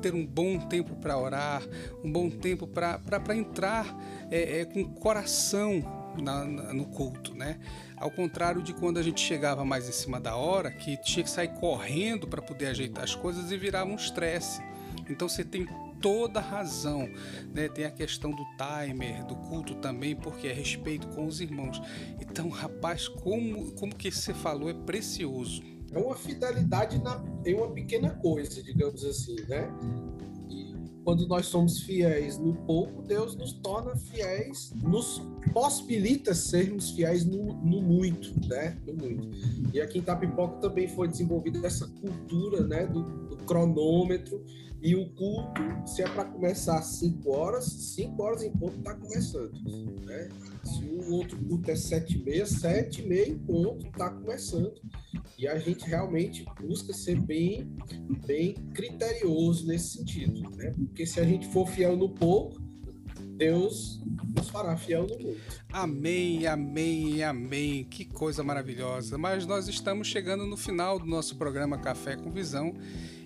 [0.02, 1.62] ter um bom tempo para orar,
[2.02, 3.94] um bom tempo para entrar
[4.32, 7.60] é, é, com coração na, na, no culto, né?
[7.96, 11.30] Ao contrário de quando a gente chegava mais em cima da hora, que tinha que
[11.30, 14.62] sair correndo para poder ajeitar as coisas e virava um estresse.
[15.10, 15.68] Então você tem
[16.02, 17.08] toda razão,
[17.54, 17.70] né?
[17.70, 21.82] Tem a questão do timer, do culto também, porque é respeito com os irmãos.
[22.20, 25.62] Então, rapaz, como, como que você falou é precioso.
[25.92, 29.70] É uma fidelidade na, em uma pequena coisa, digamos assim, né?
[31.04, 35.22] Quando nós somos fiéis no pouco, Deus nos torna fiéis, nos
[35.54, 38.78] possibilita sermos fiéis no, no muito, né?
[38.86, 39.30] No muito.
[39.74, 44.44] E aqui em Tapipoca também foi desenvolvida essa cultura, né, do, do cronômetro
[44.82, 48.96] e o culto, se é para começar às 5 horas, 5 horas em ponto está
[48.96, 49.54] começando,
[50.04, 50.30] né?
[50.64, 54.74] Se o outro culto é 7 e meia, 7 e meia em ponto está começando.
[55.38, 57.76] E a gente realmente busca ser bem,
[58.26, 60.74] bem criterioso nesse sentido, né?
[60.76, 62.60] Porque se a gente for fiel no pouco,
[63.38, 64.02] Deus
[64.36, 65.42] nos fará fiel no muito.
[65.72, 67.84] Amém, amém, amém.
[67.84, 69.16] Que coisa maravilhosa.
[69.18, 72.74] Mas nós estamos chegando no final do nosso programa Café com Visão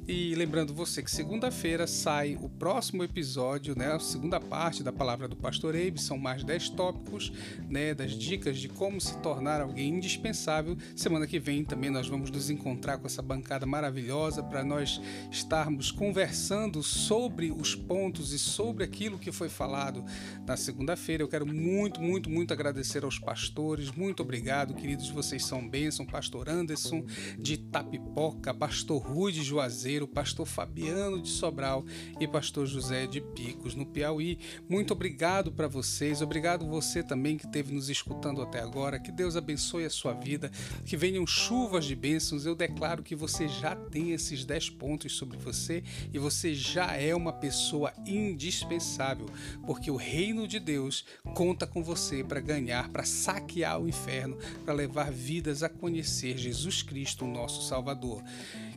[0.07, 5.27] e lembrando você que segunda-feira sai o próximo episódio, né, a segunda parte da palavra
[5.27, 7.31] do Pastor Eibe, são mais 10 tópicos,
[7.67, 10.77] né, das dicas de como se tornar alguém indispensável.
[10.95, 15.01] Semana que vem também nós vamos nos encontrar com essa bancada maravilhosa para nós
[15.31, 20.05] estarmos conversando sobre os pontos e sobre aquilo que foi falado
[20.45, 21.23] na segunda-feira.
[21.23, 23.91] Eu quero muito, muito, muito agradecer aos pastores.
[23.91, 26.05] Muito obrigado, queridos, vocês são bênção.
[26.05, 27.03] Pastor Anderson
[27.39, 31.85] de Tapipoca, Pastor Rui de Juazeiro, Cruzeiro, pastor Fabiano de Sobral
[32.19, 34.37] e pastor José de Picos, no Piauí.
[34.67, 38.99] Muito obrigado para vocês, obrigado você também que esteve nos escutando até agora.
[38.99, 40.51] Que Deus abençoe a sua vida,
[40.85, 42.45] que venham chuvas de bênçãos.
[42.45, 45.83] Eu declaro que você já tem esses 10 pontos sobre você
[46.13, 49.27] e você já é uma pessoa indispensável,
[49.65, 54.73] porque o reino de Deus conta com você para ganhar, para saquear o inferno, para
[54.73, 58.21] levar vidas a conhecer Jesus Cristo, o nosso Salvador.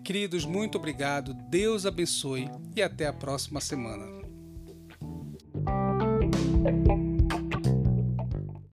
[0.08, 4.06] Queridos, muito obrigado, Deus abençoe e até a próxima semana.